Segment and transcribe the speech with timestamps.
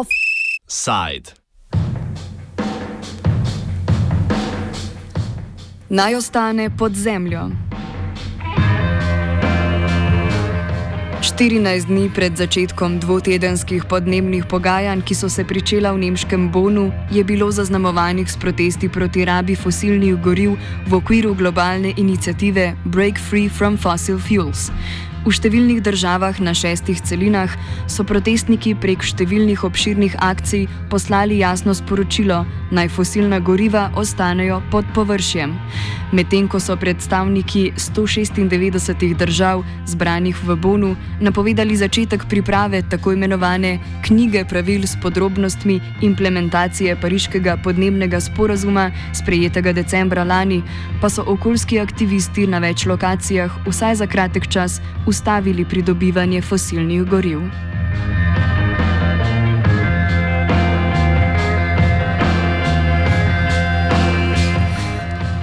[0.00, 1.32] Offside.
[5.88, 7.50] Naj ostane pod zemljo.
[11.20, 17.24] 14 dni pred začetkom dvotedenskih podnebnih pogajanj, ki so se pričela v nemškem Bonu, je
[17.24, 23.76] bilo zaznamovanih s protesti proti rabi fosilnih goriv v okviru globalne inicijative Break Free from
[23.76, 24.70] Fossil Fuels.
[25.26, 27.50] V številnih državah na šestih celinah
[27.90, 35.56] so protestniki prek številnih obširnih akcij poslali jasno sporočilo, naj fosilna goriva ostanejo pod površjem.
[36.14, 44.44] Medtem ko so predstavniki 196 držav zbranih v Bonu napovedali začetek priprave tako imenovane knjige
[44.46, 50.62] pravil s podrobnostmi implementacije pariškega podnebnega sporazuma, sprejetega decembra lani,
[51.02, 54.78] pa so okoljski aktivisti na več lokacijah vsaj za kratek čas
[55.16, 57.40] ustavili pridobivanje fosilnih goriv.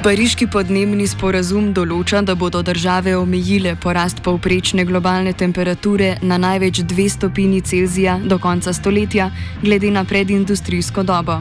[0.04, 7.06] Pariški podnebni sporazum določa, da bodo države omejile porast povprečne globalne temperature na največ 2
[7.14, 9.30] stopinji Celzija do konca stoletja,
[9.62, 11.40] glede na predindustrijsko dobo.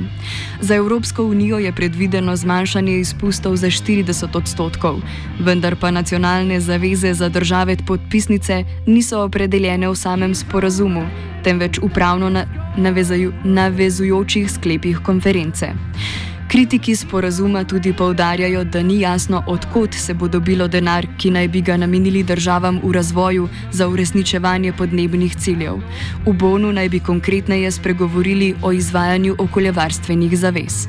[0.61, 5.03] Za Evropsko unijo je predvideno zmanjšanje izpustov za 40 odstotkov,
[5.43, 11.09] vendar pa nacionalne zaveze za države podpisnice niso opredeljene v samem sporazumu,
[11.43, 12.31] temveč v pravno
[13.45, 15.75] navezujočih sklepih konference.
[16.53, 21.63] Kritiki sporazuma tudi povdarjajo, da ni jasno, odkot se bo dobilo denar, ki naj bi
[21.65, 25.81] ga namenili državam v razvoju za uresničevanje podnebnih ciljev.
[26.27, 30.89] V Bonu naj bi konkretneje spregovorili o izvajanju okoljevarstvenih zavez.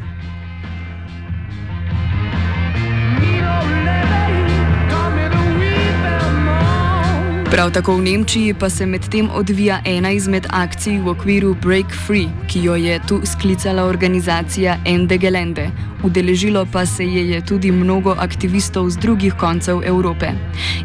[7.54, 12.26] Prav tako v Nemčiji pa se medtem odvija ena izmed akcij v okviru Break Free,
[12.50, 15.68] ki jo je tu sklicala organizacija Ende Gelände.
[16.04, 20.34] Udeležilo pa se je, je tudi mnogo aktivistov z drugih koncev Evrope.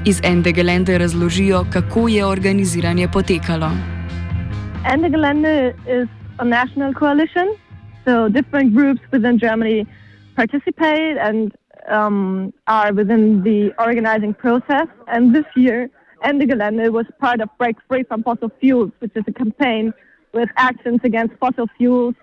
[0.04, 3.70] Iz Ende Gelände razložijo, kako je organiziranje potekalo.
[4.92, 6.06] Ende Gelände je
[6.44, 7.44] nacionalna koalicija,
[8.04, 9.86] so different groups within Germany
[10.36, 11.52] participate and
[11.88, 14.88] um, are within the organizing process.
[15.06, 15.88] And this year,
[16.22, 19.92] and the Gelände was part of Break Free from Fossil Fuels, which is a campaign
[20.32, 22.14] with actions against fossil fuels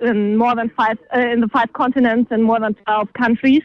[0.00, 3.62] in more than five uh, in the five continents and more than 12 countries.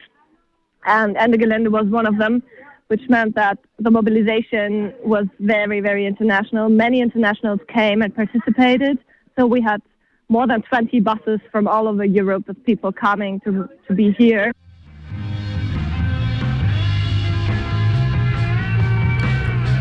[0.85, 2.44] And Ende Gelände was one of them,
[2.88, 6.69] which meant that the mobilization was very, very international.
[6.69, 8.97] Many internationals came and participated.
[9.38, 9.81] So we had
[10.30, 14.53] more than 20 buses from all over Europe with people coming to, to be here.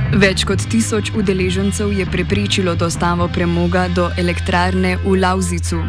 [0.08, 5.82] Več kot tisoč udeležencev je preprečilo dostavo premoga do elektrarne v Lauzicu.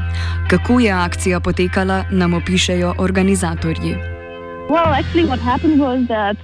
[0.51, 3.95] Kako je akcija potekala, nam opišajo organizatorji.
[4.67, 6.35] Well, actually, what happened was that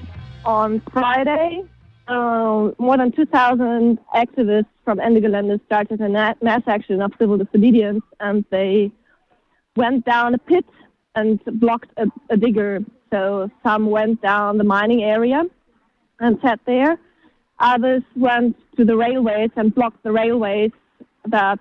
[0.45, 1.67] on Friday,
[2.07, 6.07] uh, more than 2,000 activists from Endigelände started a
[6.41, 8.89] mass action of civil disobedience, and they
[9.75, 10.65] went down a pit
[11.15, 12.79] and blocked a, a digger.
[13.11, 15.43] So some went down the mining area
[16.21, 16.97] and sat there.
[17.59, 20.71] Others went to the railways and blocked the railways
[21.27, 21.59] that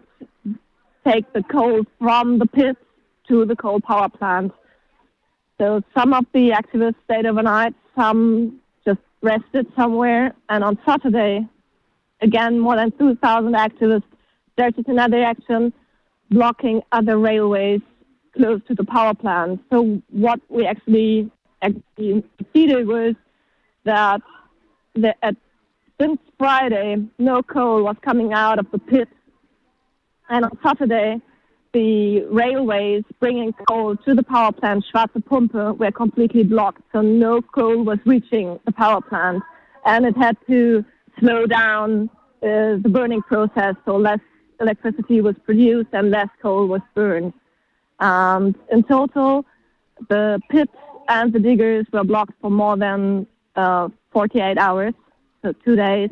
[1.06, 2.80] take the coal from the pits
[3.28, 4.52] to the coal power plant.
[5.60, 10.34] So some of the activists stayed overnight, some just rested somewhere.
[10.48, 11.46] And on Saturday,
[12.20, 14.02] again, more than 2,000 activists
[14.52, 15.72] started another action
[16.30, 17.80] blocking other railways
[18.36, 19.60] close to the power plant.
[19.70, 21.30] So what we actually,
[21.62, 23.14] actually succeeded was
[23.84, 24.20] that
[24.94, 25.36] the, at
[26.00, 29.08] since Friday, no coal was coming out of the pit.
[30.28, 31.20] And on Saturday,
[31.72, 36.82] the railways bringing coal to the power plant, Schwarze Pumpe, were completely blocked.
[36.92, 39.42] So no coal was reaching the power plant.
[39.84, 40.84] And it had to
[41.20, 42.10] slow down
[42.42, 44.20] uh, the burning process, so less
[44.60, 47.32] electricity was produced and less coal was burned.
[48.00, 49.44] Um, in total,
[50.08, 50.72] the pits
[51.08, 53.26] and the diggers were blocked for more than
[53.56, 54.94] uh, 48 hours
[55.44, 56.10] so two days.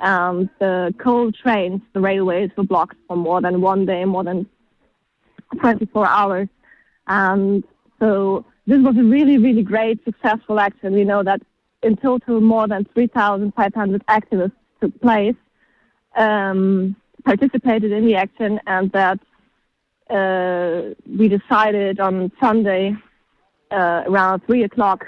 [0.00, 4.46] Um, the coal trains, the railways were blocked for more than one day, more than
[5.60, 6.48] 24 hours.
[7.06, 7.62] And
[8.00, 10.94] so this was a really, really great, successful action.
[10.94, 11.40] We know that
[11.82, 15.36] in total more than 3,500 activists took place,
[16.16, 19.20] um, participated in the action, and that
[20.10, 22.96] uh, we decided on Sunday
[23.70, 25.06] uh, around 3 o'clock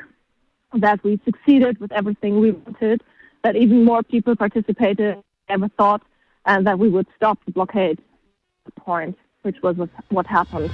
[0.75, 3.03] that we succeeded with everything we wanted
[3.45, 6.03] that even more people participated ever thought,
[6.47, 7.99] and that we would stop the blockade
[8.77, 9.17] point.
[9.45, 9.77] which was
[10.09, 10.71] what happened.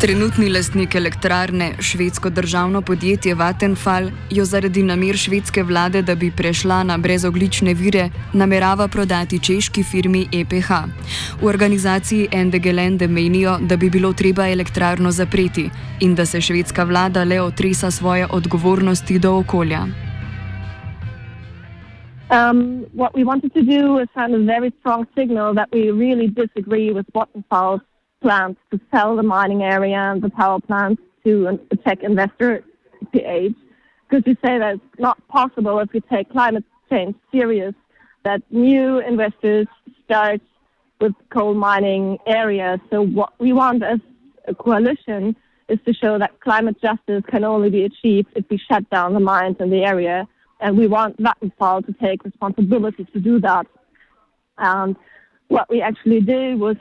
[0.00, 6.82] Trenutni lastnik elektrarne, švedsko državno podjetje Vattenfall, jo zaradi namir švedske vlade, da bi prešla
[6.82, 10.70] na brezoglične vire, namerava prodati češki firmi EPH.
[11.40, 15.70] V organizaciji Endegelende menijo, da bi bilo treba elektrarno zapreti
[16.00, 20.05] in da se švedska vlada le otresa svoje odgovornosti do okolja.
[22.30, 26.26] Um, what we wanted to do is send a very strong signal that we really
[26.26, 27.82] disagree with Vattenfall's
[28.20, 32.64] plans to sell the mining area and the power plants to a Czech investor,
[33.12, 33.54] PH,
[34.08, 37.74] because we say that it's not possible if we take climate change serious
[38.24, 39.68] that new investors
[40.04, 40.40] start
[41.00, 42.80] with coal mining areas.
[42.90, 44.00] So what we want as
[44.48, 45.36] a coalition
[45.68, 49.20] is to show that climate justice can only be achieved if we shut down the
[49.20, 50.26] mines in the area.
[50.60, 53.66] And we want Vattenfall to take responsibility to do that.
[54.58, 54.96] And
[55.48, 56.76] what we actually did was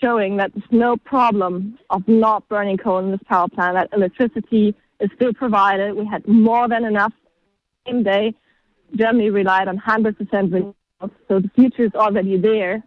[0.00, 4.74] showing that there's no problem of not burning coal in this power plant, that electricity
[5.00, 5.94] is still provided.
[5.94, 7.12] We had more than enough
[7.86, 8.34] same day.
[8.94, 10.74] Germany relied on 100% renewables,
[11.28, 12.82] so the future is already there.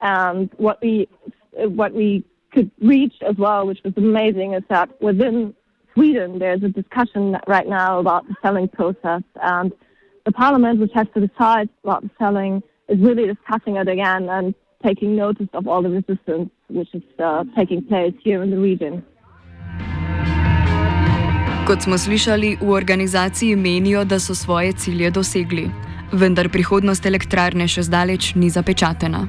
[0.00, 1.08] And what we
[1.52, 5.54] what we could reach as well, which was amazing, is that within
[5.94, 9.72] Sweden there's a discussion right now about the selling process, and
[10.24, 14.54] the parliament, which has to decide about the selling, is really discussing it again and
[14.84, 19.02] taking notice of all the resistance which is uh, taking place here in the region.
[21.66, 25.70] Kot smo slišali, v organizaciji menijo, da so svoje cilje dosegli,
[26.12, 29.28] vendar prihodnost elektrarne še zdaleč ni zapečatena.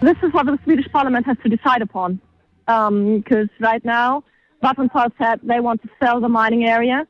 [0.00, 2.20] This is what the Swedish parliament has to decide upon.
[2.66, 4.22] Because um, right now,
[4.66, 7.06] Vattenfall said they want to sell the mining area,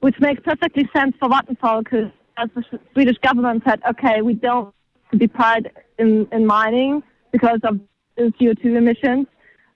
[0.00, 4.74] which makes perfectly sense for Vattenfall because as the Swedish government said, okay, we don't
[5.16, 5.66] be part
[5.98, 7.78] in, in mining because of
[8.16, 9.26] the CO2 emissions.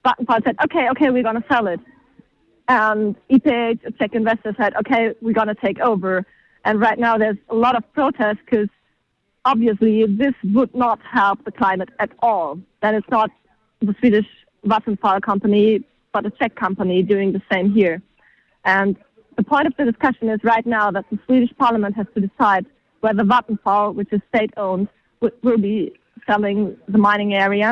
[0.04, 1.78] Vattenfall said, okay, okay, we're going to sell it.
[2.66, 6.26] And EPH, a Czech investor, said, okay, we're going to take over.
[6.64, 8.68] And right now there's a lot of protest because
[9.44, 12.58] obviously this would not help the climate at all.
[12.82, 13.30] Then it's not
[13.80, 14.26] the Swedish
[14.66, 15.84] Vattenfall company,
[16.14, 18.00] but a Czech company doing the same here.
[18.64, 18.96] And
[19.36, 22.64] the point of the discussion is right now that the Swedish parliament has to decide
[23.00, 24.88] whether Vattenfall, which is state owned,
[25.42, 25.92] will be
[26.26, 27.70] selling the mining area,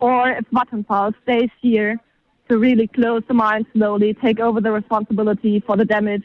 [0.00, 2.00] or if Vattenfall stays here
[2.48, 6.24] to really close the mine slowly, take over the responsibility for the damage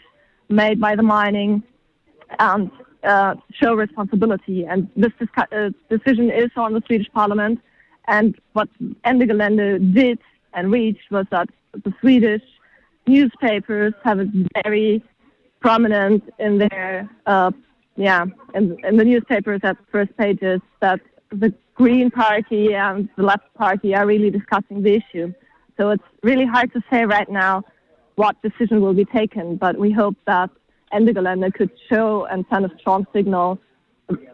[0.50, 1.62] made by the mining,
[2.40, 2.72] and
[3.04, 4.66] uh, show responsibility.
[4.66, 7.60] And this uh, decision is on the Swedish Parliament.
[8.08, 8.70] And what
[9.06, 10.20] Endigelände did
[10.54, 12.44] and reached was that the Swedish
[13.06, 14.30] newspapers have it
[14.64, 15.04] very
[15.60, 17.52] prominent in their uh,
[17.98, 21.02] yeah, in, in the newspapers at first pages that
[21.32, 25.34] the Green Party and the Left Party are really discussing the issue.
[25.78, 27.64] So it's really hard to say right now
[28.16, 30.50] what decision will be taken, but we hope that
[30.94, 33.60] Endigelände could show and send a strong signal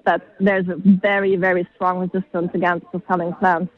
[0.06, 3.70] that there's a very, very strong resistance against the selling plans.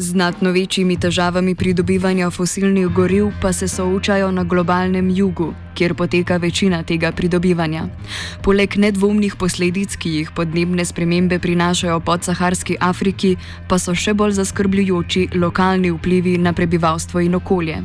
[0.00, 6.82] Znatno večjimi težavami pridobivanja fosilnih goriv pa se soočajo na globalnem jugu, kjer poteka večina
[6.82, 7.86] tega pridobivanja.
[8.42, 13.36] Poleg nedvomnih posledic, ki jih podnebne spremembe prinašajo podsaharski Afriki,
[13.68, 17.80] pa so še bolj zaskrbljujoči lokalni vplivi na prebivalstvo in okolje.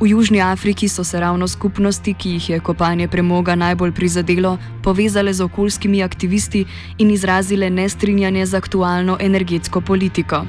[0.00, 5.32] V Južni Afriki so se ravno skupnosti, ki jih je kopanje premoga najbolj prizadelo, povezale
[5.32, 6.64] z okoljskimi aktivisti
[6.98, 10.44] in izrazile nestrinjanje z aktualno energetsko politiko.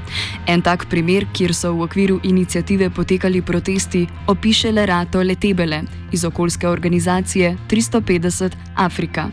[0.48, 5.84] En tak primer, kjer so v okviru inicijative potekali protesti, opiše Lerato Letebele
[6.16, 6.96] iz okoljske organizacije.
[7.06, 9.30] organizacije 350 Afrika.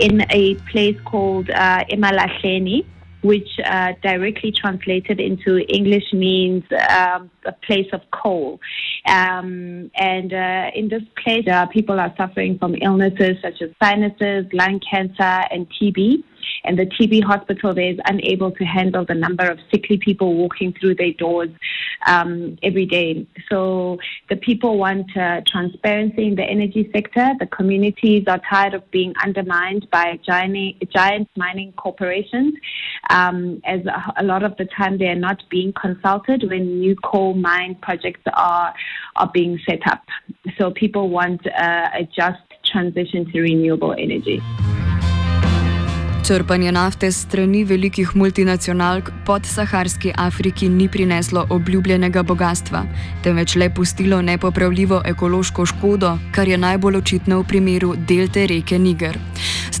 [0.00, 2.84] In a place called uh, Imalahleni,
[3.22, 8.60] which uh, directly translated into English means um, a place of coal.
[9.06, 14.46] Um, and uh, in this place, uh, people are suffering from illnesses such as sinuses,
[14.52, 16.24] lung cancer, and TB.
[16.64, 20.74] And the TB hospital there is unable to handle the number of sickly people walking
[20.78, 21.50] through their doors
[22.06, 23.26] um, every day.
[23.48, 27.30] So the people want uh, transparency in the energy sector.
[27.38, 32.54] The communities are tired of being undermined by giant, giant mining corporations,
[33.08, 36.96] um, as a, a lot of the time they are not being consulted when new
[36.96, 38.72] coal mine projects are
[39.16, 40.02] are being set up.
[40.58, 44.40] So people want uh, a just transition to renewable energy.
[46.30, 52.84] Črpanje nafte strani velikih multinacionalk pod Saharski Afriki ni prineslo obljubljenega bogatstva,
[53.24, 59.18] temveč le pustilo nepopravljivo ekološko škodo, kar je najbolj očitno v primeru delte reke Niger.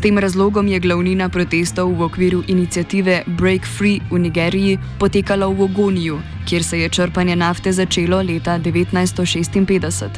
[0.00, 5.60] S tem razlogom je glavnina protestov v okviru inicijative Break Free v Nigeriji potekala v
[5.60, 6.16] Ogoniju,
[6.48, 10.08] kjer se je črpanje nafte začelo leta 1956.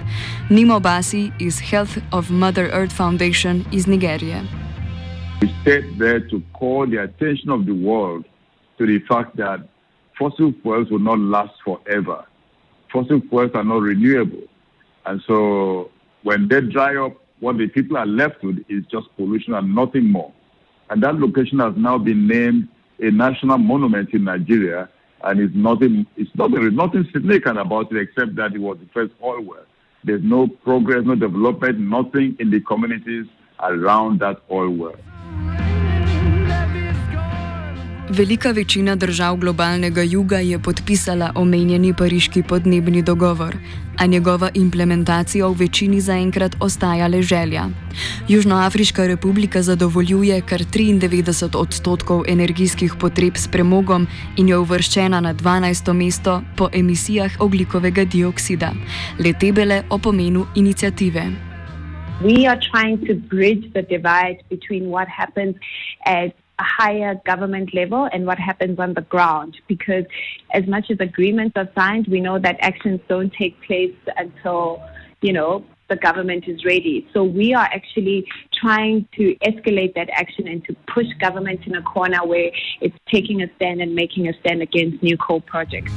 [0.50, 4.46] Nimo Basi iz Health of Mother Earth Foundation iz Nigerije.
[5.42, 8.22] We stayed there to call the attention of the world
[8.78, 9.66] to the fact that
[10.14, 12.22] fossil fuels will not last forever.
[12.92, 14.46] Fossil fuels are not renewable.
[15.04, 15.36] And so
[16.22, 20.08] when they dry up, what the people are left with is just pollution and nothing
[20.08, 20.32] more.
[20.90, 22.68] And that location has now been named
[23.00, 24.88] a national monument in Nigeria,
[25.24, 28.78] and it's nothing, it's not, there is nothing significant about it except that it was
[28.78, 29.64] the first oil well.
[30.04, 33.26] There's no progress, no development, nothing in the communities
[33.58, 34.94] around that oil well.
[38.16, 43.56] Velika večina držav globalnega juga je podpisala omenjeni pariški podnebni dogovor,
[43.98, 47.62] a njegova implementacija v večini zaenkrat ostaja le želja.
[48.28, 55.92] Južnoafriška republika zadovoljuje kar 93 odstotkov energijskih potreb s premogom in je uvrščena na 12.
[55.92, 58.72] mesto po emisijah oglikovega dioksida.
[59.18, 61.24] Letebele o pomenu inicijative.
[62.22, 65.56] We are trying to bridge the divide between what happens
[66.06, 69.56] at higher government level and what happens on the ground.
[69.68, 70.04] Because
[70.52, 74.82] as much as agreements are signed, we know that actions don't take place until,
[75.20, 77.06] you know, the government is ready.
[77.12, 81.82] So we are actually trying to escalate that action and to push government in a
[81.82, 82.50] corner where
[82.80, 85.92] it's taking a stand and making a stand against new coal projects.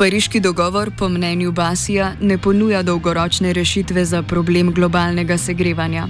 [0.00, 6.06] Pariški dogovor, po mnenju Basija, ne ponuja dolgoročne rešitve za problem globalnega segrevanja.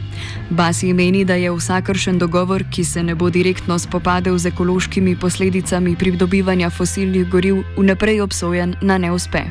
[0.50, 5.96] Basi meni, da je vsakršen dogovor, ki se ne bo direktno spopadel z ekološkimi posledicami
[5.98, 9.50] pridobivanja fosilnih goriv, vnaprej obsojen na neuspeh.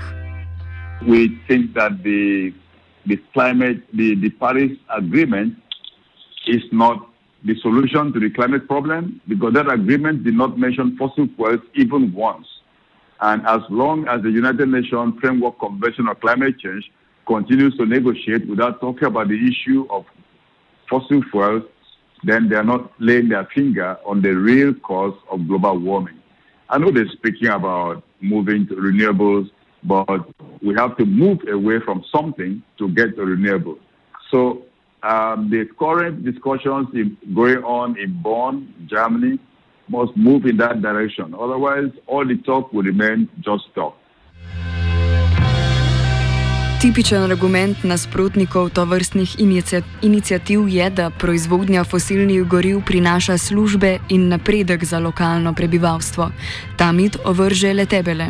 [7.44, 12.12] The solution to the climate problem because that agreement did not mention fossil fuels even
[12.14, 12.59] once.
[13.22, 16.90] And as long as the United Nations Framework Convention on Climate Change
[17.28, 20.06] continues to negotiate without talking about the issue of
[20.90, 21.64] fossil fuels,
[22.24, 26.20] then they are not laying their finger on the real cause of global warming.
[26.70, 29.50] I know they're speaking about moving to renewables,
[29.84, 30.30] but
[30.62, 33.80] we have to move away from something to get to renewable.
[34.32, 34.66] So
[35.04, 39.40] um, the current discussions in, going on in Bonn, Germany,
[39.90, 41.34] must move in that direction.
[41.34, 43.96] Otherwise, all the talk will remain just talk.
[46.80, 49.36] Tipičen argument nasprotnikov tovrstnih
[50.02, 56.32] inicijativ je, da proizvodnja fosilnih goriv prinaša službe in napredek za lokalno prebivalstvo.
[56.78, 58.28] Ta mit ovrže le tebele.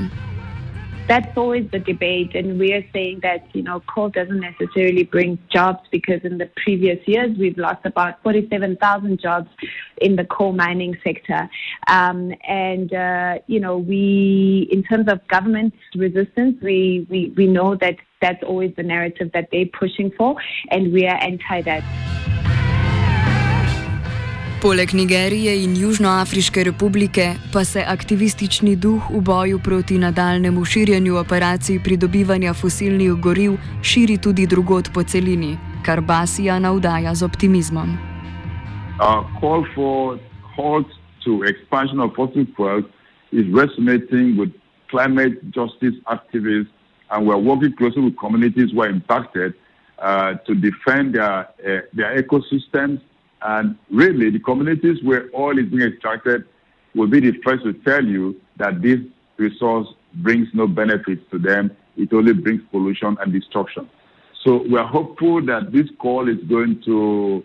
[1.10, 2.36] That's always the debate.
[2.36, 6.50] And we are saying that, you know, coal doesn't necessarily bring jobs because in the
[6.64, 9.50] previous years we've lost about 47,000 jobs
[9.98, 11.50] in the coal mining sector.
[11.88, 17.76] Um, and, uh, you know, we, in terms of government resistance, we, we, we know
[17.78, 20.36] that that's always the narrative that they're pushing for,
[20.70, 22.59] and we are anti that.
[24.62, 31.80] Poleg Nigerije in Južnoafriške republike pa se aktivistični duh v boju proti nadaljnemu širjenju operacij
[31.84, 37.88] pridobivanja fosilnih goriv širi tudi drugot po celini, kar Basija navdaja z optimizmom.
[39.40, 40.20] Call for
[40.58, 40.88] halt
[41.24, 42.84] to expansion of fossil fuels
[43.32, 44.52] is resonating with
[44.92, 46.74] climate justice activists,
[47.12, 49.54] and we're working closely with communities who are impacted
[50.04, 53.00] uh, to defend their, uh, their ecosystems
[53.42, 56.46] And really, the communities where oil is being extracted
[56.96, 59.00] will be the first to tell you that this
[59.38, 61.72] resource brings no benefits to them.
[61.98, 63.90] It only brings pollution and destruction.
[64.44, 67.44] So we are hopeful that this call is going to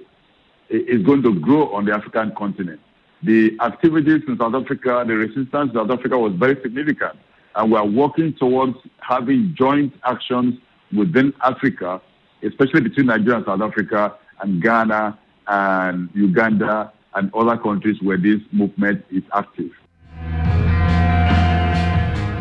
[0.70, 2.80] is going to grow on the African continent.
[3.22, 7.16] The activities in South Africa, the resistance in South Africa was very significant.
[7.54, 10.58] And we are working towards having joint actions
[10.92, 12.00] within Africa,
[12.42, 18.40] especially between Nigeria and South Africa and Ghana and Uganda and other countries where this
[18.52, 19.70] movement is active.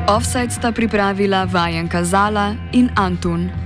[0.08, 3.63] Offside sta pripravila Vajenka Zala in Antun.